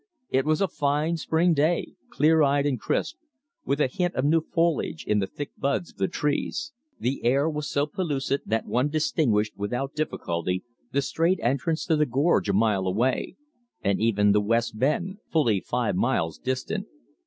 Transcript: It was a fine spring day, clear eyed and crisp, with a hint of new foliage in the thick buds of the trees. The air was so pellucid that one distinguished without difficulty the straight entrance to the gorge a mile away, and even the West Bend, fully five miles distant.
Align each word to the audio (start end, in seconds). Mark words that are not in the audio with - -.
It 0.31 0.45
was 0.45 0.61
a 0.61 0.67
fine 0.67 1.17
spring 1.17 1.53
day, 1.53 1.93
clear 2.09 2.41
eyed 2.41 2.65
and 2.65 2.79
crisp, 2.79 3.17
with 3.65 3.79
a 3.79 3.85
hint 3.85 4.15
of 4.15 4.25
new 4.25 4.41
foliage 4.41 5.05
in 5.05 5.19
the 5.19 5.27
thick 5.27 5.51
buds 5.59 5.91
of 5.91 5.97
the 5.99 6.07
trees. 6.07 6.73
The 6.99 7.23
air 7.23 7.47
was 7.47 7.69
so 7.69 7.85
pellucid 7.85 8.41
that 8.47 8.65
one 8.65 8.89
distinguished 8.89 9.55
without 9.55 9.93
difficulty 9.93 10.63
the 10.91 11.03
straight 11.03 11.37
entrance 11.43 11.85
to 11.85 11.95
the 11.95 12.07
gorge 12.07 12.49
a 12.49 12.53
mile 12.53 12.87
away, 12.87 13.35
and 13.83 13.99
even 14.01 14.31
the 14.31 14.41
West 14.41 14.79
Bend, 14.79 15.19
fully 15.31 15.59
five 15.59 15.95
miles 15.95 16.39
distant. 16.39 16.87